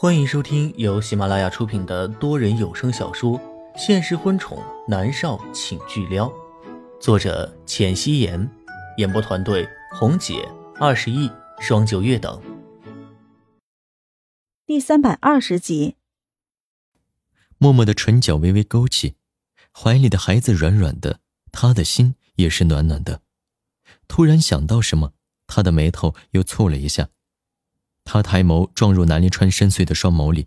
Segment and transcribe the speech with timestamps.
[0.00, 3.36] 欢迎收听由喜马拉雅出品的多人有声小说
[3.76, 6.28] 《现实婚宠男少请巨撩》，
[7.00, 8.48] 作者：浅汐颜，
[8.98, 10.48] 演播团队：红姐、
[10.78, 12.40] 二十亿、双九月等。
[14.64, 15.96] 第三百二十集，
[17.58, 19.16] 默默的唇角微微勾起，
[19.72, 21.18] 怀里的孩子软软的，
[21.50, 23.22] 他的心也是暖暖的。
[24.06, 25.14] 突然想到什么，
[25.48, 27.08] 他的眉头又蹙了一下。
[28.10, 30.46] 他抬眸撞入南临川深邃的双眸里，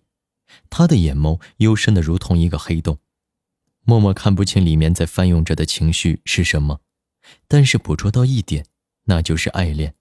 [0.71, 2.97] 他的眼眸幽深的如同一个黑洞。
[3.83, 6.81] 默默看不清里面在翻涌着的情绪是什么，
[7.47, 8.65] 但是捕捉到一点，
[9.03, 9.93] 那就是爱恋。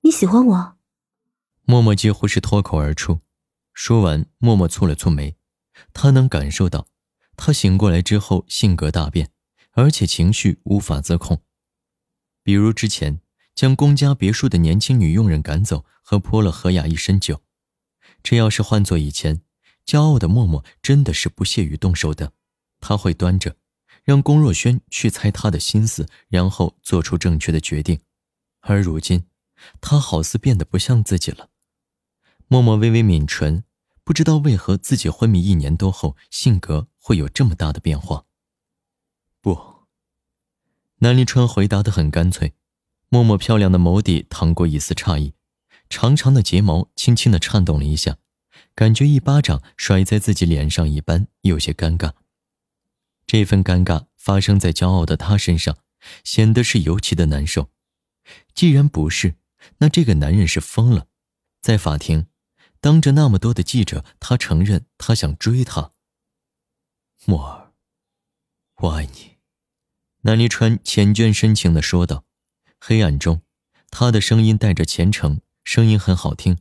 [0.00, 0.76] 你喜欢我？
[1.66, 3.20] 默默几乎是脱口而出。
[3.74, 5.36] 说完，默默蹙了蹙眉。
[5.92, 6.86] 他能感受到，
[7.36, 9.30] 他醒过来之后性格大变，
[9.72, 11.42] 而且情绪无法自控。
[12.42, 13.20] 比如之前。
[13.60, 17.42] 将公家别墅的年轻女佣人赶走，和泼了何雅一身酒。
[18.22, 19.42] 这要是换做以前，
[19.84, 22.32] 骄傲的默默真的是不屑于动手的。
[22.80, 23.56] 他会端着，
[24.02, 28.00] 让龚若轩去猜他的心思，然后做出正确的决定。
[28.60, 29.26] 而如今，
[29.82, 31.50] 他好似变得不像自己了。
[32.48, 33.64] 默默微微抿唇，
[34.02, 38.24] 不知道为何自己昏迷一年多后，性格会有这么大的变化。
[39.42, 39.84] 不，
[41.00, 42.54] 南离川回答的很干脆。
[43.12, 45.34] 默默漂亮的眸底淌过一丝诧异，
[45.88, 48.18] 长长的睫毛轻轻的颤动了一下，
[48.76, 52.12] 感觉一巴掌甩在自己脸上一般，有些尴尬。
[53.26, 55.76] 这份尴尬发生在骄傲的他身上，
[56.22, 57.72] 显得是尤其的难受。
[58.54, 59.34] 既然不是，
[59.78, 61.08] 那这个男人是疯了。
[61.60, 62.28] 在法庭，
[62.80, 65.94] 当着那么多的记者，他承认他想追她。
[67.24, 67.72] 默儿，
[68.76, 69.38] 我爱你。
[70.20, 72.24] 南离川缱绻深情的说道。
[72.80, 73.42] 黑暗中，
[73.90, 76.58] 他的声音带着虔诚，声音很好听，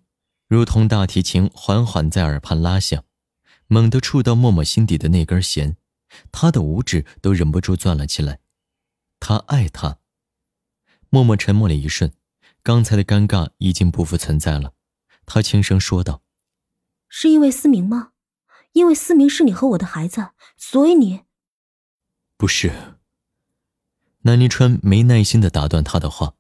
[0.48, 3.06] 如同大提琴缓缓在耳畔拉响，
[3.68, 5.78] 猛地触到默默心底的那根弦，
[6.32, 8.40] 他的五指都忍不住攥了起来。
[9.22, 10.00] 他爱他。
[11.10, 12.14] 默默沉默了一瞬，
[12.62, 14.74] 刚才的尴尬已经不复存在了。
[15.26, 16.22] 他轻声说道
[17.08, 18.12] ：“是因为思明吗？
[18.74, 21.22] 因为思明是你和我的孩子，所以你……
[22.36, 22.98] 不是。”
[24.30, 26.36] 南离川没耐心的打断他的话。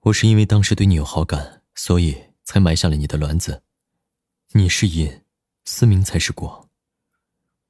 [0.00, 3.62] 我是因为当时对你有好感，所以才埋下了你的卵子。
[4.52, 5.22] 你是因，
[5.64, 6.68] 思明才是果。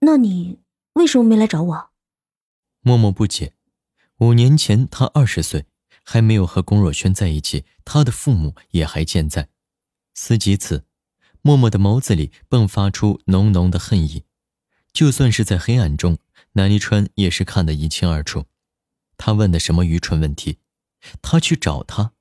[0.01, 0.59] 那你
[0.95, 1.91] 为什么没来找我？
[2.81, 3.53] 默默不解。
[4.17, 5.67] 五年前他二十岁，
[6.03, 9.49] 还没有和龚若轩在一起，他的父母也还健在。
[10.13, 10.85] 思及此，
[11.41, 14.25] 默默的眸子里迸发出浓浓的恨意。
[14.93, 16.19] 就算是在黑暗中，
[16.55, 18.47] 南离川也是看得一清二楚。
[19.19, 20.61] 他问的什么愚蠢问题？
[21.21, 22.13] 他去找他，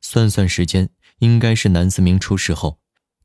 [0.00, 2.78] 算算时间，应该是南思明出事后，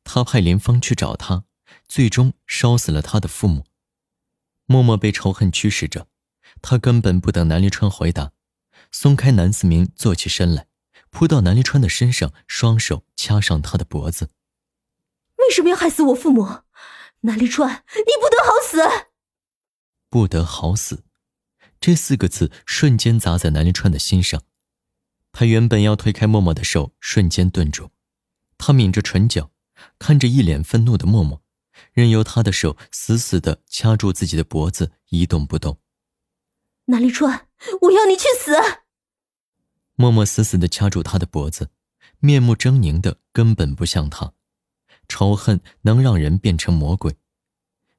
[0.03, 1.43] 他派林芳去找他，
[1.87, 3.65] 最终烧死了他的父母。
[4.65, 6.07] 默默被仇恨驱使着，
[6.61, 8.31] 他根本不等南立川回答，
[8.91, 10.67] 松开南思明，坐起身来，
[11.09, 14.31] 扑到南立川的身上，双手掐上他的脖子。
[15.37, 16.63] 为什么要害死我父母？
[17.21, 19.07] 南立川，你不得好死！
[20.09, 21.05] 不得好死。
[21.79, 24.41] 这四个字瞬间砸在南临川的心上，
[25.31, 27.91] 他原本要推开默默的手，瞬间顿住。
[28.57, 29.51] 他抿着唇角，
[29.99, 31.43] 看着一脸愤怒的默默，
[31.93, 35.79] 任由他的手死死的掐住自己的脖子，一动不动。
[36.85, 37.47] 南临川，
[37.81, 38.55] 我要你去死！
[39.95, 41.69] 默默死死的掐住他的脖子，
[42.19, 44.33] 面目狰狞的，根本不像他。
[45.07, 47.17] 仇恨能让人变成魔鬼。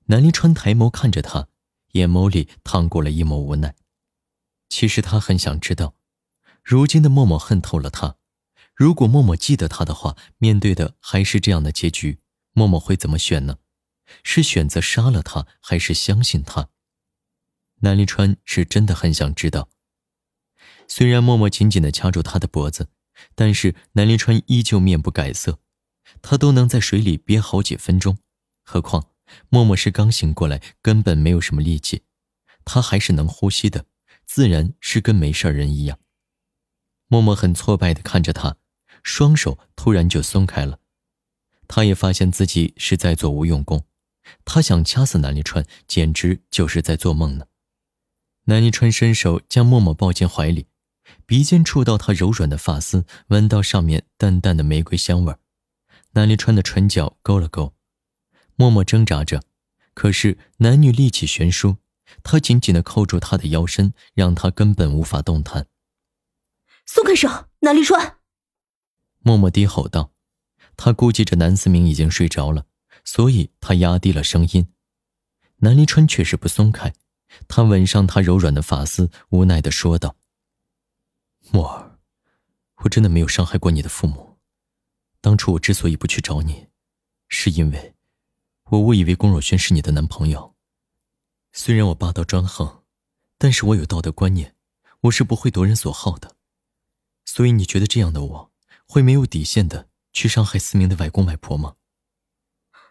[0.07, 1.49] 南临川抬眸看着他。
[1.93, 3.75] 眼眸里淌过了一抹无奈。
[4.69, 5.95] 其实他很想知道，
[6.63, 8.17] 如今的默默恨透了他。
[8.75, 12.21] 如果默默记得他的话，面对的还是这样的结局，
[12.53, 13.59] 默默会怎么选呢？
[14.23, 16.69] 是选择杀了他，还是相信他？
[17.81, 19.69] 南离川是真的很想知道。
[20.87, 22.89] 虽然默默紧紧的掐住他的脖子，
[23.35, 25.59] 但是南离川依旧面不改色。
[26.23, 28.19] 他都能在水里憋好几分钟，
[28.65, 29.11] 何况……
[29.49, 32.03] 默默是刚醒过来，根本没有什么力气，
[32.65, 33.87] 他还是能呼吸的，
[34.25, 35.99] 自然是跟没事人一样。
[37.07, 38.57] 默默很挫败的看着他，
[39.03, 40.79] 双手突然就松开了。
[41.67, 43.85] 他也发现自己是在做无用功，
[44.45, 47.47] 他想掐死南离川，简直就是在做梦呢。
[48.45, 50.67] 南离川伸手将默默抱进怀里，
[51.27, 55.35] 鼻尖触到他柔软的发丝，闻到上面淡淡的玫瑰香味
[56.13, 57.75] 南离川的唇角勾了勾。
[58.59, 59.45] 默默挣扎着，
[59.95, 61.77] 可是男女力气悬殊，
[62.25, 65.69] 他紧紧的扣住她的腰身，让她根本无法动弹。
[66.85, 67.29] 松开手，
[67.61, 68.19] 南离川！
[69.21, 70.13] 默默低吼道，
[70.77, 72.67] 他估计着南思明已经睡着了，
[73.05, 74.67] 所以他压低了声音。
[75.59, 76.93] 南离川却是不松开，
[77.47, 80.17] 他吻上她柔软的发丝，无奈的说道
[81.53, 82.01] ：“默儿，
[82.79, 84.39] 我真的没有伤害过你的父母。
[85.21, 86.67] 当初我之所以不去找你，
[87.29, 87.95] 是因为，
[88.71, 90.55] 我误以为龚若轩是你的男朋友。
[91.53, 92.83] 虽然我霸道专横，
[93.39, 94.55] 但是我有道德观念，
[95.03, 96.37] 我是不会夺人所好的。
[97.25, 98.53] 所以你觉得这样的我，
[98.87, 101.77] 会没有底线的去伤害思明的外公外婆吗？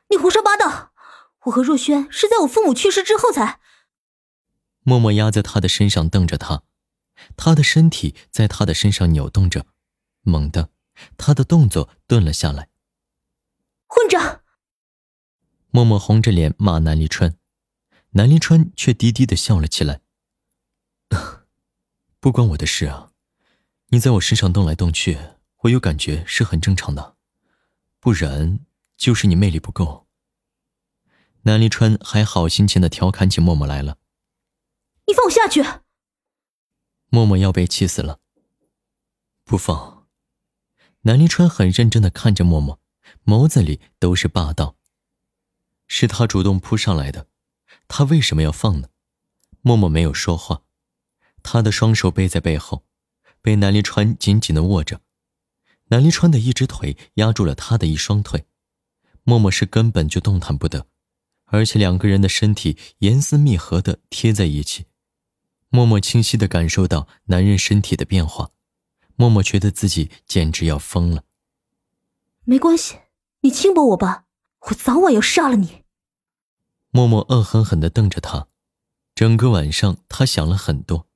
[0.09, 0.93] 你胡说八道！”
[1.47, 3.61] 我和若轩是在我父母去世之后才。
[4.81, 6.63] 默默压在他的身上，瞪着他，
[7.37, 9.65] 他的身体在他的身上扭动着，
[10.23, 10.69] 猛地，
[11.15, 12.69] 他的动作顿了下来。
[13.85, 14.36] 混账！
[15.77, 17.35] 默默红着脸骂南离川，
[18.13, 20.01] 南离川却低低的笑了起来。
[22.19, 23.11] 不关我的事啊，
[23.89, 25.19] 你在我身上动来动去，
[25.57, 27.15] 我有感觉是很正常的，
[27.99, 28.61] 不然
[28.97, 30.07] 就是你魅力不够。
[31.43, 33.99] 南离川还好心情的调侃起默默来了
[35.05, 35.63] ：“你放我下去！”
[37.09, 38.19] 默默要被气死了。
[39.43, 40.07] 不放。
[41.01, 42.79] 南离川很认真的看着默默，
[43.25, 44.76] 眸子里都是霸道。
[45.87, 47.27] 是他主动扑上来的，
[47.87, 48.89] 他为什么要放呢？
[49.61, 50.61] 默默没有说话，
[51.43, 52.85] 他的双手背在背后，
[53.41, 55.01] 被南离川紧紧的握着。
[55.89, 58.45] 南离川的一只腿压住了他的一双腿，
[59.23, 60.87] 默默是根本就动弹不得。
[61.49, 64.87] 而且两个人的身体严丝密合的贴在一起，
[65.69, 68.51] 默默清晰的感受到男人身体的变化，
[69.15, 71.23] 默默觉得自己简直要疯了。
[72.43, 72.97] 没关系，
[73.39, 74.25] 你轻薄我吧，
[74.59, 75.83] 我早晚要杀了你。
[76.89, 78.47] 默默恶狠狠的瞪着他，
[79.13, 81.07] 整个晚上他想了很多，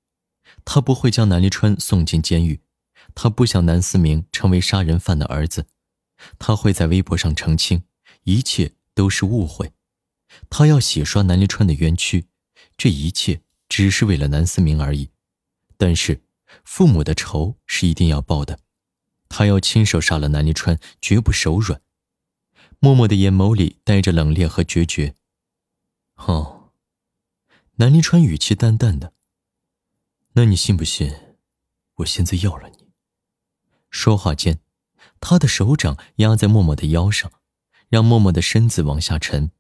[0.64, 2.62] 他不会将南离川送进监狱，
[3.16, 5.66] 他不想南思明成为杀人犯的儿子，
[6.38, 7.84] 他会在微博上澄清，
[8.24, 9.74] 一切都是误会。
[10.50, 12.28] 他要洗刷南离川的冤屈，
[12.78, 15.10] 这一切只是为了南思明而已。
[15.78, 16.22] 但是，
[16.64, 18.60] 父母的仇是一定要报的。
[19.28, 21.82] 他要亲手杀了南离川，绝不手软。
[22.84, 25.14] 默默的眼眸里带着冷冽和决绝。
[26.16, 26.72] 哦，
[27.76, 29.14] 南临川语气淡淡的。
[30.34, 31.14] 那你信不信，
[31.98, 32.88] 我现在要了你？
[33.92, 34.62] 说话间，
[35.20, 37.32] 他的手掌压在默默的腰上，
[37.90, 39.52] 让默默的身子往下沉。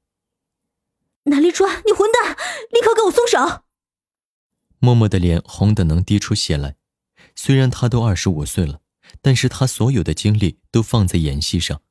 [1.25, 2.35] 南离川，你混蛋！
[2.71, 3.65] 立刻给我松手！
[4.79, 6.75] 默默的脸红的能滴出血来。
[7.35, 8.81] 虽然他都二十五岁了，
[9.21, 11.83] 但是他所有的精力都放在演戏上，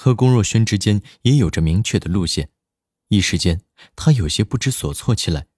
[0.00, 2.50] 和龚若轩之间也有着明确的路线。
[3.08, 3.62] 一时间，
[3.96, 5.48] 他有些不知所措起来。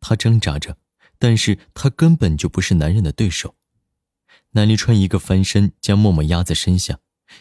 [0.00, 0.76] 他挣扎着，
[1.18, 3.56] 但是他根本就不是男人的对手。
[4.50, 6.98] 南离川一个翻身，将默默压在身下，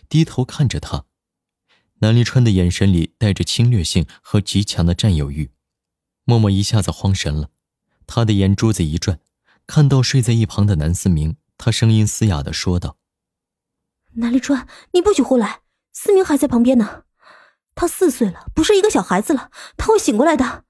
[0.08, 1.08] 低头看着他。
[1.96, 5.52] 南离川的眼神里带着侵略性和极强的占有欲，
[6.24, 7.50] 默默一下子慌神了，
[8.08, 9.20] 他的眼珠子一转，
[9.68, 12.98] 看到睡在一旁的南思明，他声音嘶哑的说道
[14.16, 15.64] ：“南离川，你不许胡来！
[15.92, 17.04] 思明还在旁边呢，
[17.76, 20.66] 他四岁了，不是一个小孩子了，他会醒过来的。”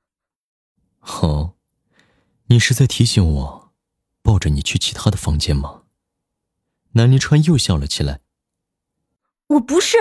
[1.00, 1.56] 好，
[2.48, 3.74] 你是在提醒我，
[4.22, 5.84] 抱着你去其他的房间吗？
[6.94, 8.22] 南临川又笑了起来。
[9.48, 9.98] 我不是。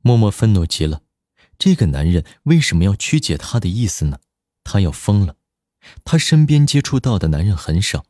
[0.00, 1.02] 默默愤怒极了，
[1.58, 4.18] 这个男人为什么要曲解他的意思呢？
[4.64, 5.36] 他要疯了！
[6.04, 8.04] 他身边接触到的男人很少，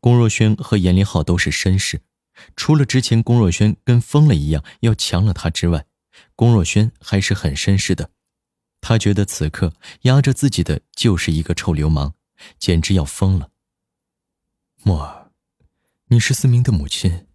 [0.00, 2.02] 龚若轩和严林浩都是绅士，
[2.56, 5.86] 除了之前龚若轩跟疯了一样要强了他之外，
[6.34, 8.10] 龚若轩还是很绅士的。
[8.80, 9.72] 他觉得此刻
[10.02, 12.14] 压着自己的就是一个臭流氓，
[12.58, 13.50] 简直要疯了。
[14.82, 15.32] 默儿，
[16.08, 17.26] 你是思明的母亲，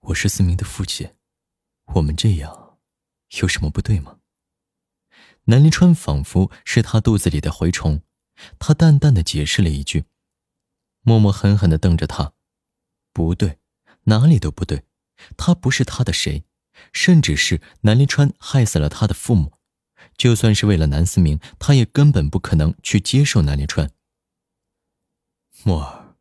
[0.00, 1.14] 我是思明的父亲，
[1.94, 2.78] 我们这样。
[3.40, 4.18] 有什么不对吗？
[5.44, 8.02] 南临川仿佛是他肚子里的蛔虫，
[8.58, 10.04] 他淡淡的解释了一句。
[11.00, 12.34] 默默狠狠的瞪着他，
[13.12, 13.58] 不对，
[14.04, 14.84] 哪里都不对，
[15.36, 16.44] 他不是他的谁，
[16.92, 19.52] 甚至是南临川害死了他的父母，
[20.16, 23.90] 就算是为了南思明，他也根本不可能去接受南临川。
[25.62, 26.16] 默儿，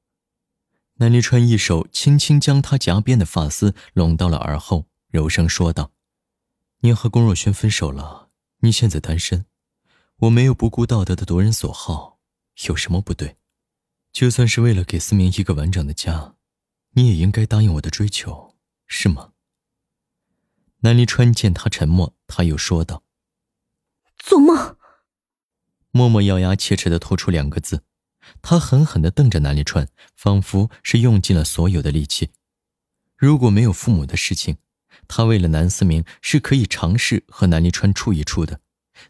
[0.96, 5.92] 南临川一手轻轻将他夹边的发丝拢到了耳后，柔声说道。
[6.80, 9.46] 你和龚若轩分手了，你现在单身，
[10.18, 12.20] 我没有不顾道德的夺人所好，
[12.68, 13.38] 有什么不对？
[14.12, 16.36] 就算是为了给思明一个完整的家，
[16.94, 18.56] 你也应该答应我的追求，
[18.88, 19.32] 是吗？
[20.80, 23.04] 南离川见他沉默，他又说道
[24.18, 24.78] ：“做梦。”
[25.92, 27.84] 默默咬牙切齿的吐出两个字，
[28.42, 32.32] 他狠狠的瞪着南离川，仿佛是用尽了所有的力气。
[33.16, 34.58] 如果没有父母的事情。
[35.08, 38.62] 他为了南思明是可以尝试和南离川处一处的，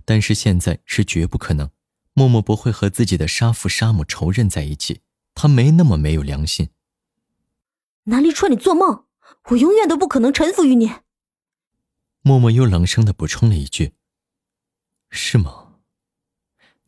[0.06, 1.70] 但是现在是绝不可能。
[2.14, 5.02] 默默不会和自己的杀父杀母仇人在一起，
[5.36, 6.70] 他没那么没有良心。
[8.06, 9.06] 南离川，你做梦！
[9.50, 10.92] 我永远都不可能臣服于你。
[12.22, 13.94] 默默又冷声的补充了一句
[15.10, 15.76] ：“是吗？”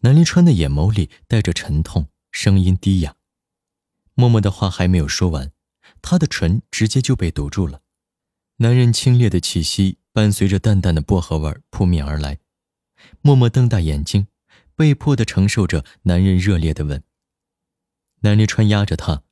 [0.02, 3.16] 南离川的眼眸里带着沉痛，声音低哑。
[4.14, 5.52] 默默的话还没有说完，
[6.02, 7.82] 他的唇直接就被堵住了。
[8.58, 12.40] 男人清冽的气息伴随着淡淡的薄荷味扑面而来，
[13.22, 14.28] 默默瞪大眼睛。
[14.78, 17.02] 被迫的承受着男人热烈的吻。
[18.20, 19.24] 南离川压着她，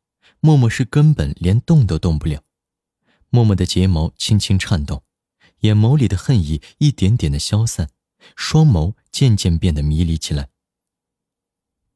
[0.45, 2.43] 默默是根本连动都动不了。
[3.29, 5.01] 默默的睫毛轻轻颤动，
[5.62, 7.89] 眼眸里的恨意一点点的消散，
[8.35, 10.50] 双眸渐渐变得迷离起来。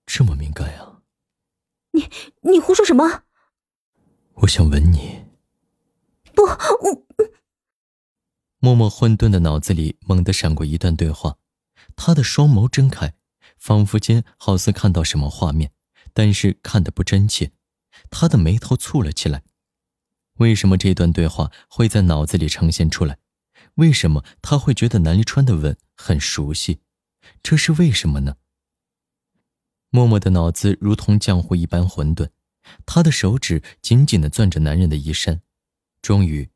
[0.05, 1.01] 这么敏感啊？
[1.91, 2.09] 你
[2.49, 3.23] 你胡说什么？
[4.35, 5.25] 我想吻你。
[6.33, 7.05] 不，我。
[8.59, 11.37] 默默混沌的脑子里猛地闪过一段对话，
[11.97, 13.13] 他的双眸睁开。
[13.57, 15.73] 仿佛间好似看到什么画面，
[16.13, 17.51] 但是看得不真切。
[18.09, 19.43] 他的眉头蹙了起来。
[20.35, 23.17] 为什么这段对话会在脑子里呈现出来？
[23.75, 26.79] 为什么他会觉得南离川的吻很熟悉？
[27.43, 28.37] 这是为什么呢？
[29.89, 32.29] 默默的脑子如同浆糊一般混沌，
[32.85, 35.41] 他的手指紧紧地攥着男人的衣衫。
[36.01, 36.49] 终于，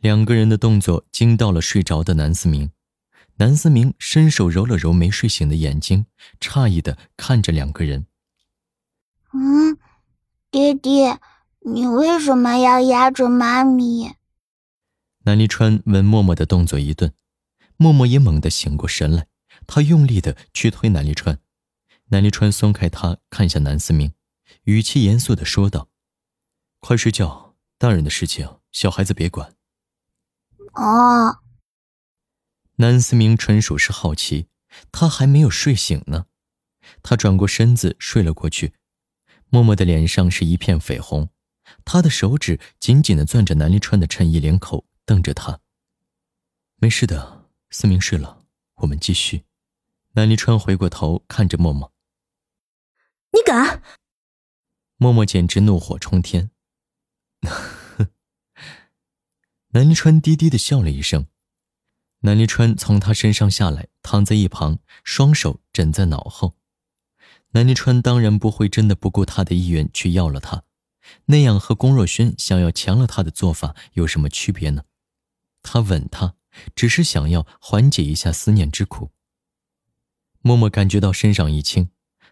[0.00, 2.72] 两个人的动作惊到了睡着的南思明。
[3.36, 6.06] 南思明伸手揉了揉没睡醒的眼睛，
[6.40, 8.06] 诧异的看着两个人。
[9.32, 9.78] 嗯，
[10.58, 11.20] 爹爹，
[11.60, 14.16] 你为什么要压着妈咪？
[15.20, 17.14] 南离川闻默默的动作一顿，
[17.76, 19.28] 默默也猛地醒过神来，
[19.68, 21.38] 他用力的去推南离川。
[22.06, 24.12] 南离川松开他，看向南思明，
[24.64, 25.90] 语气严肃的说道
[26.80, 29.54] ：“快睡觉，大人的事情小孩子别管。”
[30.74, 31.38] 哦。
[32.76, 34.48] 南思明纯属是好奇，
[34.90, 36.26] 他还没有睡醒呢。
[37.04, 38.72] 他转过身子睡了过去。
[39.50, 41.30] 默默的脸上是一片绯红，
[41.84, 45.60] 她的手指紧紧的攥着南离川的衬衣领口，瞪着他。
[46.76, 48.44] 没事的，思明睡了，
[48.76, 49.44] 我们继续。
[50.12, 51.92] 南离川回过头看着默默
[53.32, 53.82] ：“你敢？”
[55.00, 56.50] 默默简直怒火冲天。
[59.70, 61.28] 南离川低低的笑了一声。
[62.20, 66.57] 南离川从他身上下来，躺在一旁，双手枕在脑后。
[67.58, 70.62] 南离川当然不会真的不顾他的意愿去要了他，
[71.24, 74.84] 那样和龚若轩想要强了他的做法有什么区别呢？
[75.60, 76.36] 他吻他，
[76.76, 79.10] 只是想要缓解一下思念之苦。
[80.40, 81.90] 默默感觉到身上一轻，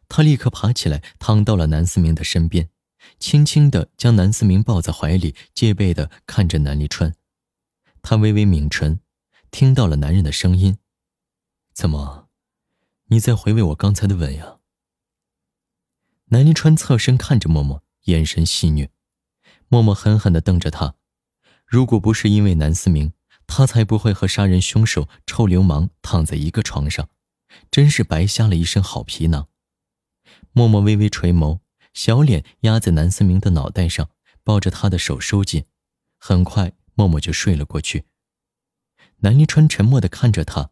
[0.09, 2.71] 他立刻爬起来，躺到了南思明的身边，
[3.19, 7.13] 轻轻地将南思明抱在怀里，戒备地看着南离川。
[8.01, 9.01] 他微微抿唇。
[9.51, 10.79] 听到了男人的声音，
[11.73, 12.29] 怎么，
[13.07, 14.59] 你在回味我刚才的吻呀？
[16.29, 18.89] 南临川侧身看着默默，眼神戏谑。
[19.69, 20.95] 默默狠狠地瞪着他。
[21.65, 23.13] 如果不是因为南思明，
[23.47, 27.09] 他才不会和杀人凶手臭流氓躺在一个床上，
[27.71, 29.49] 真是白瞎了一身好皮囊。
[30.53, 31.61] 默默微微垂眸，
[31.95, 34.11] 小脸压在南思明的脑袋上，
[34.43, 35.65] 抱着他的手收紧。
[36.19, 38.05] 很快，默默就睡了过去。
[39.19, 40.71] 南离川沉默的看着他，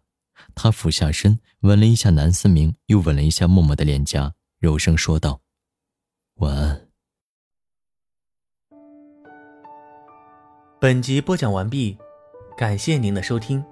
[0.57, 5.43] 他俯下身吻了一下南思明，又吻了一下默默的脸颊，柔声说道
[6.37, 6.83] ：“晚安。”
[10.81, 11.97] 本集播讲完毕，
[12.57, 13.65] 感谢您的收听。